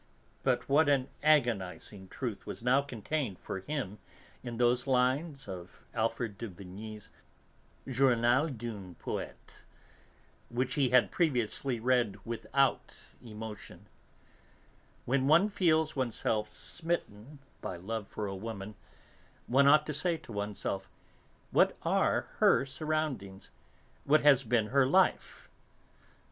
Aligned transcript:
But 0.41 0.67
what 0.67 0.89
an 0.89 1.09
agonising 1.21 2.07
truth 2.07 2.47
was 2.47 2.63
now 2.63 2.81
contained 2.81 3.37
for 3.37 3.59
him 3.59 3.99
in 4.41 4.57
those 4.57 4.87
lines 4.87 5.47
of 5.47 5.85
Alfred 5.93 6.39
de 6.39 6.47
Vigny's 6.49 7.11
Journal 7.87 8.49
d'un 8.49 8.95
Poète 8.95 9.61
which 10.49 10.73
he 10.73 10.89
had 10.89 11.11
previously 11.11 11.79
read 11.79 12.17
without 12.25 12.95
emotion: 13.21 13.85
"When 15.05 15.27
one 15.27 15.49
feels 15.49 15.95
oneself 15.95 16.49
smitten 16.49 17.37
by 17.61 17.77
love 17.77 18.07
for 18.07 18.25
a 18.25 18.35
woman, 18.35 18.73
one 19.45 19.67
ought 19.67 19.85
to 19.85 19.93
say 19.93 20.17
to 20.17 20.31
oneself, 20.33 20.89
'What 21.51 21.77
are 21.83 22.21
'her 22.39 22.65
surroundings? 22.65 23.51
What 24.05 24.21
has 24.21 24.43
been 24.43 24.69
her 24.73 24.87
life?' 24.87 25.47